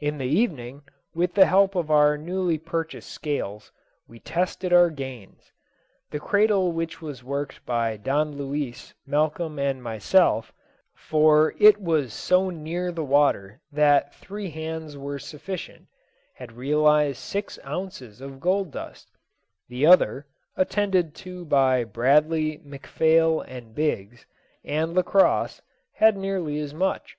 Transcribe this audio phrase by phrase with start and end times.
[0.00, 0.82] In the evening,
[1.12, 3.70] with the help of our newly purchased scales,
[4.08, 5.52] we tested our gains.
[6.10, 10.54] The cradle which was worked by Don Luis, Malcolm, and myself,
[10.94, 15.86] for it was so near the water that three hands were sufficient,
[16.32, 19.10] had realised six ounces of gold dust;
[19.68, 20.24] the other,
[20.56, 24.24] attended to by Bradley, McPhail, Biggs,
[24.64, 25.60] and Lacosse,
[25.92, 27.18] had nearly as much.